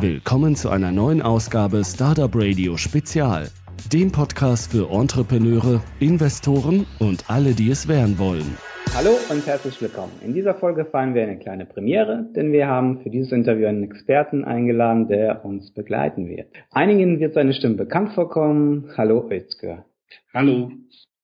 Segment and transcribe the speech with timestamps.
[0.00, 3.48] Willkommen zu einer neuen Ausgabe Startup Radio Spezial,
[3.90, 8.58] dem Podcast für Entrepreneure, Investoren und alle, die es werden wollen.
[8.94, 10.12] Hallo und herzlich willkommen.
[10.22, 13.84] In dieser Folge feiern wir eine kleine Premiere, denn wir haben für dieses Interview einen
[13.84, 16.48] Experten eingeladen, der uns begleiten wird.
[16.70, 18.90] Einigen wird seine Stimme bekannt vorkommen.
[18.98, 19.86] Hallo Özgür.
[20.34, 20.72] Hallo.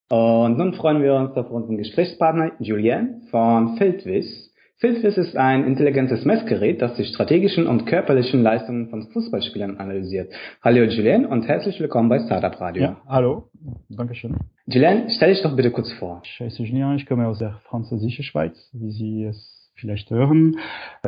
[0.09, 4.52] Und nun freuen wir uns auf unseren Gesprächspartner Julien von Feldwiss.
[4.83, 10.33] Filzwiss ist ein intelligentes Messgerät, das die strategischen und körperlichen Leistungen von Fußballspielern analysiert.
[10.61, 12.83] Hallo Julien und herzlich willkommen bei Startup Radio.
[12.83, 13.45] Ja, hallo,
[13.89, 14.37] Dankeschön.
[14.67, 16.23] Julien, stell dich doch bitte kurz vor.
[16.25, 20.57] Ich heiße Julien, ich komme aus der französischen Schweiz, wie Sie es vielleicht hören.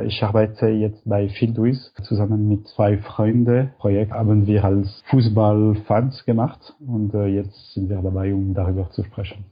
[0.04, 3.72] Ich arbeite jetzt bei Fieldwiz zusammen mit zwei Freunden.
[3.78, 9.02] Projekt haben wir als Fußballfans gemacht und äh, jetzt sind wir dabei, um darüber zu
[9.02, 9.46] sprechen.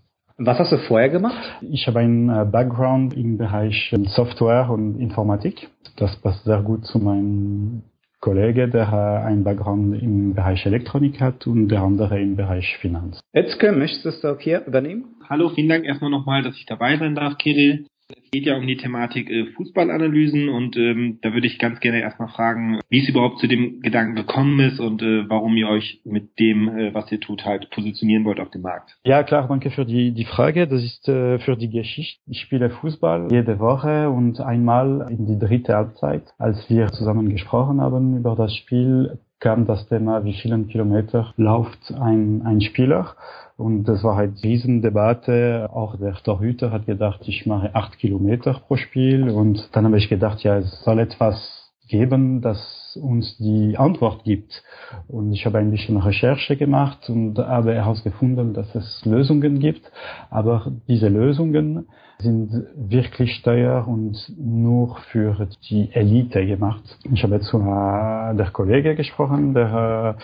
[0.45, 1.41] Was hast du vorher gemacht?
[1.60, 5.68] Ich habe einen äh, Background im Bereich ähm, Software und Informatik.
[5.96, 7.82] Das passt sehr gut zu meinem
[8.18, 8.92] Kollege, der
[9.24, 13.20] einen Background im Bereich Elektronik hat und der andere im Bereich Finanz.
[13.32, 15.15] Etzke, möchtest du auch hier übernehmen?
[15.29, 17.87] Hallo, vielen Dank erstmal nochmal, dass ich dabei sein darf, Kirill.
[18.16, 22.01] Es geht ja um die Thematik äh, Fußballanalysen und ähm, da würde ich ganz gerne
[22.01, 26.01] erstmal fragen, wie es überhaupt zu dem Gedanken gekommen ist und äh, warum ihr euch
[26.04, 28.96] mit dem, äh, was ihr tut, halt positionieren wollt auf dem Markt.
[29.04, 30.66] Ja, klar, danke für die, die Frage.
[30.66, 32.23] Das ist äh, für die Geschichte.
[32.27, 37.80] Ich spiele Fußball jede Woche und einmal in die dritte Halbzeit, als wir zusammen gesprochen
[37.80, 43.16] haben über das Spiel, kam das Thema, wie vielen Kilometer läuft ein, ein Spieler.
[43.57, 45.68] Und das war halt Riesendebatte.
[45.73, 49.29] Auch der Torhüter hat gedacht, ich mache acht Kilometer pro Spiel.
[49.29, 51.62] Und dann habe ich gedacht, ja, es soll etwas
[51.93, 54.65] geben, das uns die Antwort gibt.
[55.09, 59.93] Und ich habe ein bisschen Recherche gemacht und habe herausgefunden, dass es Lösungen gibt.
[60.30, 61.87] Aber diese Lösungen
[62.18, 66.82] sind wirklich teuer und nur für die Elite gemacht.
[67.12, 70.16] Ich habe zu der Kollege gesprochen, der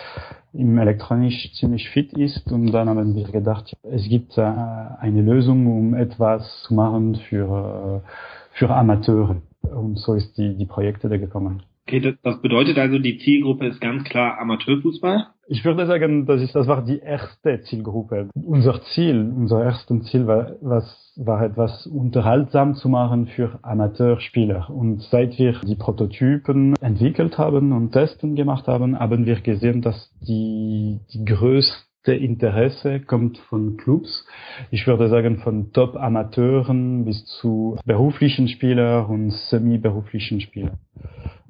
[0.54, 5.22] äh, im Elektronisch ziemlich fit ist und dann haben wir gedacht, es gibt äh, eine
[5.22, 9.36] Lösung, um etwas zu machen für, äh, für Amateure.
[9.74, 11.62] Und so ist die, die Projekte da gekommen.
[11.88, 15.28] Okay, das bedeutet also, die Zielgruppe ist ganz klar Amateurfußball?
[15.46, 18.28] Ich würde sagen, das ist, das war die erste Zielgruppe.
[18.34, 24.68] Unser Ziel, unser erstes Ziel war, was, war etwas unterhaltsam zu machen für Amateurspieler.
[24.68, 30.12] Und seit wir die Prototypen entwickelt haben und Testen gemacht haben, haben wir gesehen, dass
[30.20, 34.26] die, die größte Interesse kommt von Clubs.
[34.70, 40.78] Ich würde sagen von Top-Amateuren bis zu beruflichen Spielern und semi-beruflichen Spielern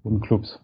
[0.03, 0.61] und Clubs.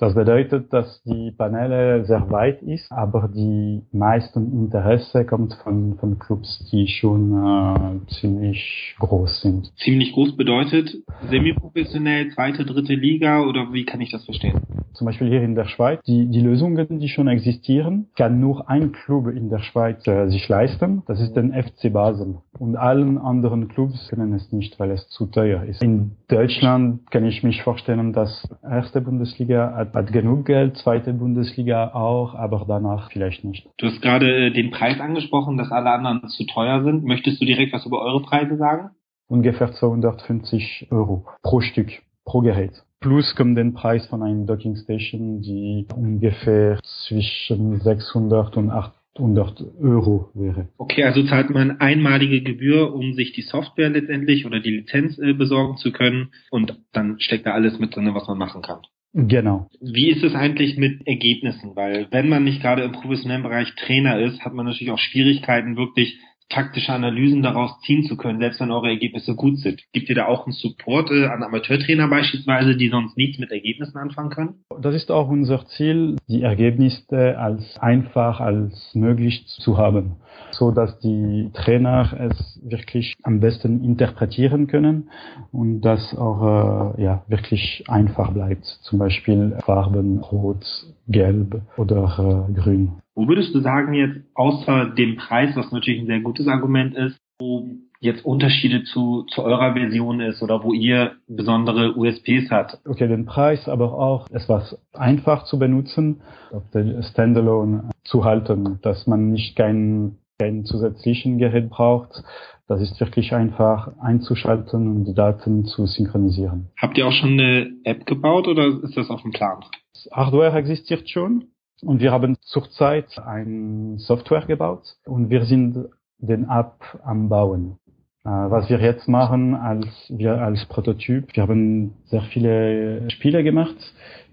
[0.00, 6.18] Das bedeutet, dass die Paneele sehr weit ist, aber die meisten Interesse kommt von, von
[6.18, 9.70] Clubs, die schon äh, ziemlich groß sind.
[9.76, 10.90] Ziemlich groß bedeutet
[11.28, 14.62] semi-professionell, zweite, dritte Liga oder wie kann ich das verstehen?
[14.94, 18.92] Zum Beispiel hier in der Schweiz, die, die Lösungen, die schon existieren, kann nur ein
[18.92, 21.02] Club in der Schweiz äh, sich leisten.
[21.08, 22.38] Das ist den FC Basel.
[22.58, 25.82] Und allen anderen Clubs können es nicht, weil es zu teuer ist.
[25.82, 31.92] In Deutschland kann ich mich vorstellen, dass erste Bundesliga hat, hat genug Geld, zweite Bundesliga
[31.94, 33.68] auch, aber danach vielleicht nicht.
[33.78, 37.04] Du hast gerade äh, den Preis angesprochen, dass alle anderen zu teuer sind.
[37.04, 38.90] Möchtest du direkt was über eure Preise sagen?
[39.28, 41.88] Ungefähr 250 Euro pro Stück,
[42.24, 42.72] pro Gerät.
[43.00, 49.62] Plus kommt den Preis von einer Docking Station, die ungefähr zwischen 600 und 800 100
[49.80, 50.68] Euro wäre.
[50.78, 55.32] Okay, also zahlt man einmalige Gebühr, um sich die Software letztendlich oder die Lizenz äh,
[55.32, 58.80] besorgen zu können und dann steckt da alles mit drin, was man machen kann.
[59.12, 59.68] Genau.
[59.80, 61.74] Wie ist es eigentlich mit Ergebnissen?
[61.74, 65.76] Weil wenn man nicht gerade im professionellen Bereich Trainer ist, hat man natürlich auch Schwierigkeiten,
[65.76, 66.16] wirklich
[66.50, 69.82] taktische Analysen daraus ziehen zu können, selbst wenn eure Ergebnisse gut sind.
[69.92, 73.96] Gibt ihr da auch einen Support äh, an Amateurtrainer beispielsweise, die sonst nichts mit Ergebnissen
[73.96, 74.54] anfangen können?
[74.80, 80.16] Das ist auch unser Ziel, die Ergebnisse als einfach als möglich zu haben,
[80.50, 85.10] so dass die Trainer es wirklich am besten interpretieren können
[85.52, 88.64] und das auch äh, ja wirklich einfach bleibt.
[88.82, 90.64] Zum Beispiel Farben Rot,
[91.06, 92.92] Gelb oder äh, Grün.
[93.20, 97.18] Wo würdest du sagen jetzt, außer dem Preis, was natürlich ein sehr gutes Argument ist,
[97.38, 97.68] wo
[98.00, 102.78] jetzt Unterschiede zu, zu eurer Version ist oder wo ihr besondere USPs habt?
[102.88, 109.06] Okay, den Preis, aber auch etwas einfach zu benutzen, auf der Standalone zu halten, dass
[109.06, 112.24] man nicht kein, kein zusätzlichen Gerät braucht.
[112.68, 116.70] Das ist wirklich einfach einzuschalten und die Daten zu synchronisieren.
[116.80, 119.62] Habt ihr auch schon eine App gebaut oder ist das auf dem Plan?
[119.92, 121.50] Das Hardware existiert schon.
[121.82, 125.88] Und wir haben zurzeit ein Software gebaut und wir sind
[126.18, 126.74] den App
[127.04, 127.78] am Bauen.
[128.24, 133.76] Äh, was wir jetzt machen als wir als Prototyp, wir haben sehr viele Spiele gemacht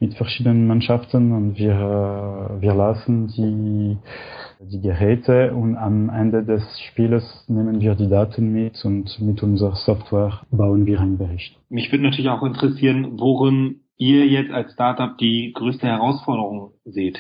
[0.02, 3.98] mit verschiedenen Mannschaften und wir wir lassen die
[4.60, 9.76] die Geräte und am Ende des Spieles nehmen wir die Daten mit und mit unserer
[9.76, 11.56] Software bauen wir einen Bericht.
[11.70, 17.20] Mich würde natürlich auch interessieren, worin ihr jetzt als Startup die größte Herausforderung seht.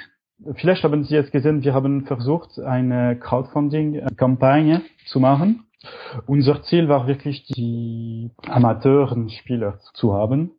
[0.55, 5.67] Vielleicht haben Sie jetzt gesehen, wir haben versucht, eine Crowdfunding-Kampagne zu machen
[6.25, 10.51] unser Ziel war wirklich, die Amateurenspieler zu haben.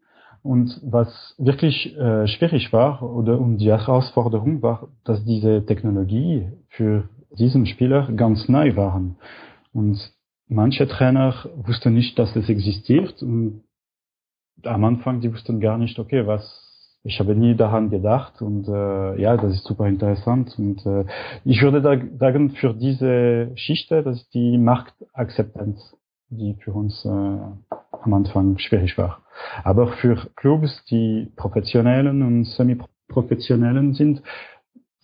[0.43, 7.09] Und was wirklich äh, schwierig war oder um die Herausforderung war, dass diese Technologie für
[7.37, 9.17] diesen Spieler ganz neu waren.
[9.73, 9.99] Und
[10.47, 13.65] manche Trainer wussten nicht, dass es existiert und
[14.65, 16.43] am Anfang, die wussten gar nicht, okay, was
[17.05, 21.05] ich habe nie daran gedacht und äh, ja, das ist super interessant und äh,
[21.45, 25.97] ich würde da sagen, für diese Schichte, das ist die Marktakzeptanz,
[26.31, 29.23] die für uns äh, am Anfang schwierig war.
[29.65, 34.23] Aber für Clubs, die professionellen und semi-professionellen sind,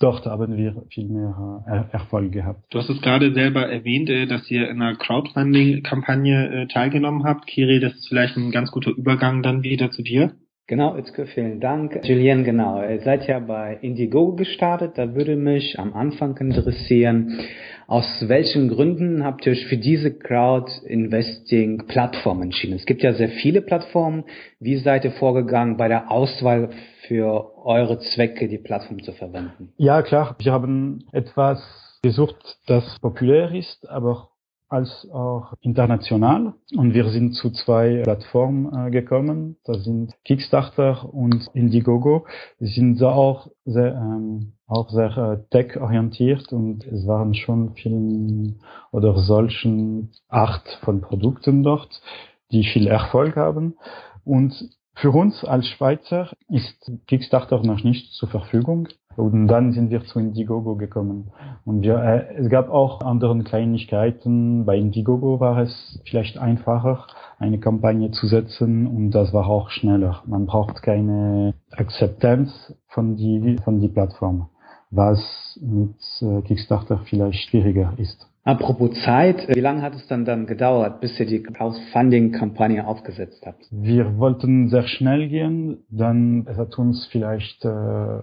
[0.00, 2.64] dort haben wir viel mehr äh, Erfolg gehabt.
[2.70, 7.46] Du hast es gerade selber erwähnt, äh, dass ihr in einer Crowdfunding-Kampagne äh, teilgenommen habt.
[7.46, 10.32] Kiri, das ist vielleicht ein ganz guter Übergang dann wieder zu dir.
[10.66, 12.00] Genau, Itzke, vielen Dank.
[12.05, 12.82] Julien, genau.
[12.82, 14.96] Ihr seid ja bei Indiegogo gestartet.
[14.96, 17.38] Da würde mich am Anfang interessieren,
[17.87, 22.76] aus welchen Gründen habt ihr euch für diese Crowd-Investing-Plattform entschieden?
[22.76, 24.25] Es gibt ja sehr viele Plattformen.
[24.58, 26.70] Wie seid ihr vorgegangen bei der Auswahl
[27.06, 29.75] für eure Zwecke, die Plattform zu verwenden?
[29.76, 30.34] Ja, klar.
[30.38, 34.31] Wir haben etwas gesucht, das populär ist, aber
[34.74, 36.54] als auch international.
[36.76, 39.56] Und wir sind zu zwei Plattformen äh, gekommen.
[39.64, 42.26] Das sind Kickstarter und Indiegogo.
[42.58, 48.60] Die sind da auch sehr, ähm, auch sehr äh, tech-orientiert und es waren schon vielen
[48.90, 52.02] oder solchen Art von Produkten dort,
[52.50, 53.76] die viel Erfolg haben.
[54.24, 54.52] Und
[54.96, 58.88] für uns als Schweizer ist Kickstarter noch nicht zur Verfügung.
[59.16, 61.31] Und dann sind wir zu Indiegogo gekommen.
[61.64, 64.64] Und wir, äh, es gab auch andere Kleinigkeiten.
[64.64, 67.06] Bei Indiegogo war es vielleicht einfacher,
[67.38, 70.22] eine Kampagne zu setzen und das war auch schneller.
[70.26, 74.49] Man braucht keine Akzeptanz von die, von die Plattform,
[74.90, 78.28] was mit äh, Kickstarter vielleicht schwieriger ist.
[78.46, 83.64] Apropos Zeit, wie lange hat es dann dann gedauert, bis ihr die Crowdfunding-Kampagne aufgesetzt habt?
[83.70, 88.19] Wir wollten sehr schnell gehen, dann es hat uns vielleicht äh,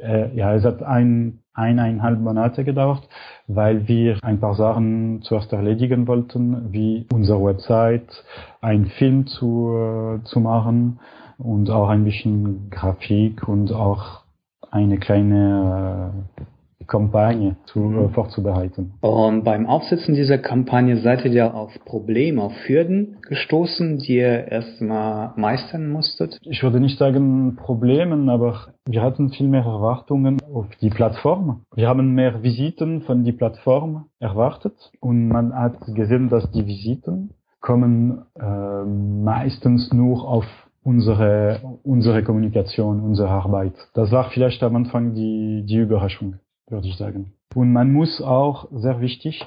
[0.00, 3.06] äh, ja es hat ein eineinhalb Monate gedauert,
[3.48, 8.24] weil wir ein paar Sachen zuerst erledigen wollten, wie unsere Website,
[8.62, 11.00] einen Film zu äh, zu machen
[11.36, 14.22] und auch ein bisschen Grafik und auch
[14.70, 16.55] eine kleine äh,
[16.86, 17.98] Kampagne zu, mhm.
[17.98, 18.94] äh, vorzubereiten.
[19.00, 24.48] Und beim Aufsetzen dieser Kampagne seid ihr ja auf Probleme, auf Hürden gestoßen, die ihr
[24.48, 26.38] erstmal meistern musstet?
[26.42, 31.62] Ich würde nicht sagen Problemen, aber wir hatten viel mehr Erwartungen auf die Plattform.
[31.74, 37.30] Wir haben mehr Visiten von die Plattform erwartet und man hat gesehen, dass die Visiten
[37.60, 40.44] kommen äh, meistens nur auf
[40.84, 43.74] unsere, unsere Kommunikation, unsere Arbeit.
[43.94, 46.36] Das war vielleicht am Anfang die, die Überraschung
[46.68, 47.32] würde ich sagen.
[47.54, 49.46] Und man muss auch, sehr wichtig,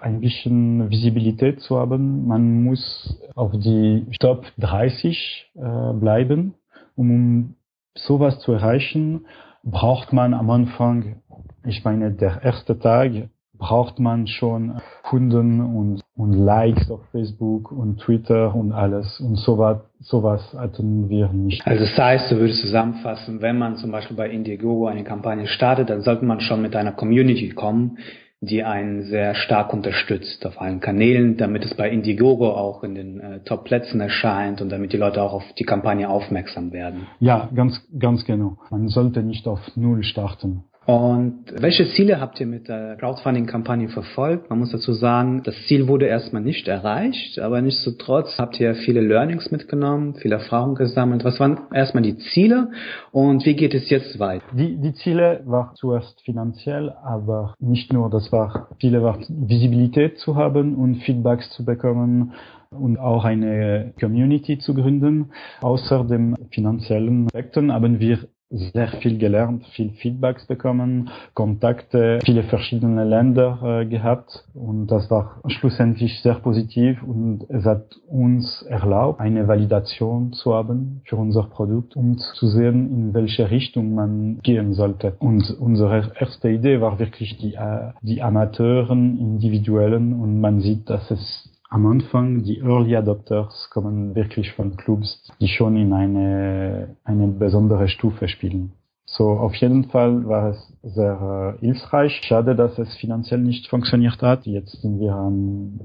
[0.00, 2.26] ein bisschen Visibilität zu haben.
[2.26, 6.54] Man muss auf die Top 30 äh, bleiben.
[6.96, 7.54] Um
[7.94, 9.26] sowas zu erreichen,
[9.62, 11.22] braucht man am Anfang,
[11.64, 13.12] ich meine, der erste Tag
[13.54, 19.18] braucht man schon Kunden und, und Likes auf Facebook und Twitter und alles.
[19.20, 21.66] Und sowas, sowas hatten wir nicht.
[21.66, 25.90] Also das heißt, du würdest zusammenfassen, wenn man zum Beispiel bei Indiegogo eine Kampagne startet,
[25.90, 27.98] dann sollte man schon mit einer Community kommen,
[28.40, 33.20] die einen sehr stark unterstützt auf allen Kanälen, damit es bei Indiegogo auch in den
[33.20, 37.06] äh, Top-Plätzen erscheint und damit die Leute auch auf die Kampagne aufmerksam werden.
[37.20, 38.58] Ja, ganz, ganz genau.
[38.70, 40.64] Man sollte nicht auf Null starten.
[40.86, 44.50] Und welche Ziele habt ihr mit der Crowdfunding-Kampagne verfolgt?
[44.50, 49.00] Man muss dazu sagen, das Ziel wurde erstmal nicht erreicht, aber nichtsdestotrotz habt ihr viele
[49.00, 51.24] Learnings mitgenommen, viel Erfahrung gesammelt.
[51.24, 52.70] Was waren erstmal die Ziele
[53.12, 54.44] und wie geht es jetzt weiter?
[54.52, 60.36] Die, die Ziele waren zuerst finanziell, aber nicht nur, das war, Ziele waren Visibilität zu
[60.36, 62.34] haben und Feedbacks zu bekommen
[62.70, 65.30] und auch eine Community zu gründen.
[65.62, 68.18] Außer dem finanziellen Aspekten haben wir
[68.54, 74.44] sehr viel gelernt, viel Feedbacks bekommen, Kontakte, viele verschiedene Länder äh, gehabt.
[74.54, 77.02] Und das war schlussendlich sehr positiv.
[77.02, 82.90] Und es hat uns erlaubt, eine Validation zu haben für unser Produkt, um zu sehen,
[82.90, 85.16] in welche Richtung man gehen sollte.
[85.18, 90.20] Und unsere erste Idee war wirklich die, äh, die Amateuren, Individuellen.
[90.20, 95.48] Und man sieht, dass es am Anfang die Early Adopters kommen wirklich von Clubs, die
[95.48, 98.72] schon in eine, eine besondere Stufe spielen.
[99.06, 102.20] So, auf jeden Fall war es sehr äh, hilfreich.
[102.22, 104.46] Schade, dass es finanziell nicht funktioniert hat.
[104.46, 105.80] Jetzt sind wir am,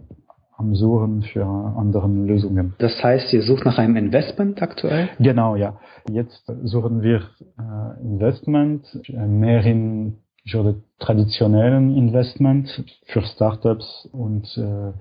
[0.57, 2.75] am Suchen für andere Lösungen.
[2.77, 5.09] Das heißt, ihr sucht nach einem Investment aktuell?
[5.19, 5.79] Genau, ja.
[6.11, 7.21] Jetzt suchen wir
[7.57, 14.93] äh, Investment, äh, mehr in ich würde traditionellen Investment für Startups und äh,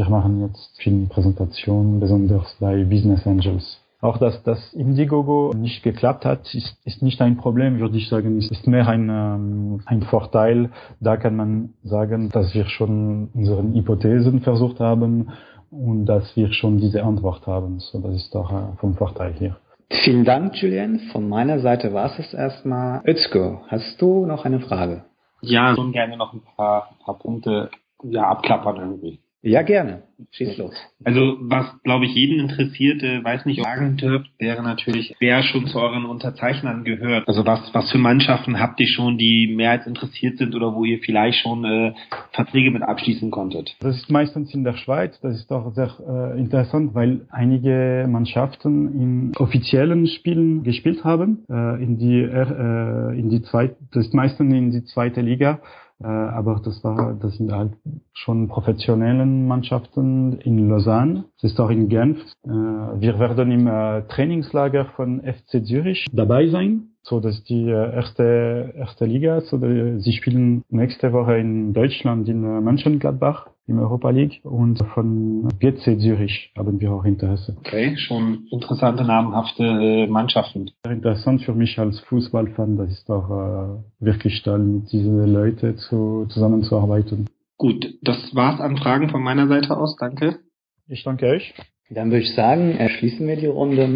[0.00, 3.80] wir machen jetzt viele Präsentationen, besonders bei Business Angels.
[4.00, 8.38] Auch dass das Indiegogo nicht geklappt hat, ist, ist nicht ein Problem, würde ich sagen.
[8.38, 10.70] Es ist mehr ein, ähm, ein Vorteil.
[11.00, 15.32] Da kann man sagen, dass wir schon unsere Hypothesen versucht haben
[15.70, 17.78] und dass wir schon diese Antwort haben.
[17.80, 19.56] So, das ist doch äh, vom Vorteil hier.
[19.90, 20.98] Vielen Dank, Julian.
[21.12, 23.02] Von meiner Seite war es erstmal.
[23.06, 25.04] Özko, hast du noch eine Frage?
[25.42, 27.68] Ja, schon gerne noch ein paar, paar Punkte
[28.02, 29.20] ja, abklappern irgendwie.
[29.42, 30.02] Ja, gerne.
[30.32, 30.74] Schieß los.
[31.02, 35.66] Also was, glaube ich, jeden interessiert, äh, weiß nicht, sagen dürft, wäre natürlich, wer schon
[35.66, 37.26] zu euren Unterzeichnern gehört.
[37.26, 40.84] Also was, was für Mannschaften habt ihr schon, die mehr als interessiert sind oder wo
[40.84, 41.94] ihr vielleicht schon äh,
[42.32, 43.76] Verträge mit abschließen konntet?
[43.80, 45.18] Das ist meistens in der Schweiz.
[45.20, 51.82] Das ist doch sehr äh, interessant, weil einige Mannschaften in offiziellen Spielen gespielt haben, äh,
[51.82, 55.60] in die, äh, in die zweite, das ist meistens in die zweite Liga.
[56.02, 57.72] Äh, aber das war, das sind halt
[58.12, 61.24] schon professionellen Mannschaften in Lausanne.
[61.40, 62.18] Das ist auch in Genf.
[62.44, 66.90] Äh, wir werden im äh, Trainingslager von FC Zürich dabei sein.
[67.02, 69.40] So, das ist die erste, erste Liga.
[69.40, 75.98] So, sie spielen nächste Woche in Deutschland in Mönchengladbach im Europa League und von GC
[76.00, 77.56] Zürich haben wir auch Interesse.
[77.58, 80.72] Okay, schon interessante, namhafte äh, Mannschaften.
[80.84, 86.26] Interessant für mich als Fußballfan, das ist auch äh, wirklich toll, mit diesen Leuten zu,
[86.28, 87.26] zusammenzuarbeiten.
[87.56, 89.96] Gut, das war's an Fragen von meiner Seite aus.
[89.96, 90.40] Danke.
[90.88, 91.54] Ich danke euch.
[91.90, 93.94] Dann würde ich sagen, schließen wir die Runde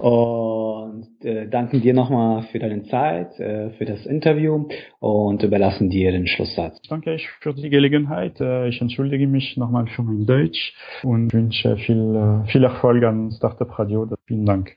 [1.04, 4.68] und äh, danken dir nochmal für deine Zeit, äh, für das Interview
[5.00, 6.80] und überlassen dir den Schlusssatz.
[6.88, 8.40] Danke euch für die Gelegenheit.
[8.40, 13.30] Äh, ich entschuldige mich nochmal für mein Deutsch und wünsche viel, äh, viel Erfolg an
[13.30, 14.08] Startup Radio.
[14.26, 14.76] Vielen Dank.